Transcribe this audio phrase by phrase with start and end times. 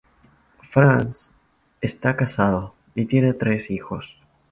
[0.63, 1.35] Franz
[1.79, 4.19] está casado y tiene tres hijos.